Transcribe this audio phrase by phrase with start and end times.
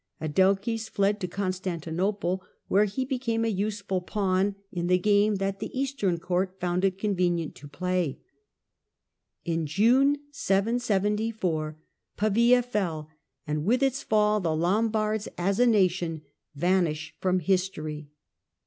[0.19, 5.69] Adelchis fled to Constantinople, where he became a useful pawn in the game that the
[5.79, 8.17] Eastern Court found it convenient to play.
[9.45, 11.77] In June, 774,
[12.17, 13.11] Pavia fell,
[13.45, 16.23] and with its fall the Lom bards, as a nation,
[16.55, 18.09] vanish from history.